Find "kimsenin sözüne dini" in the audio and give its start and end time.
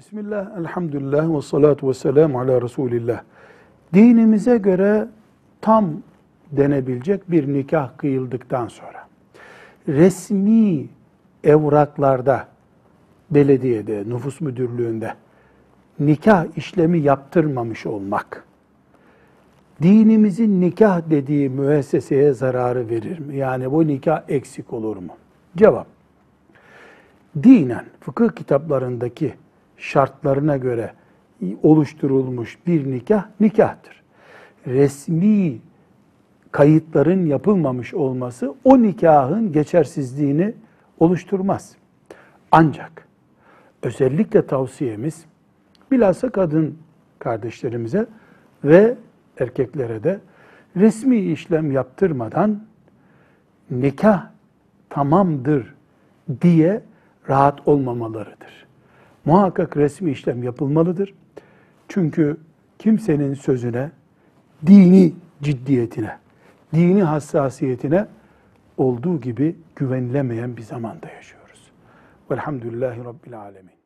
62.78-65.12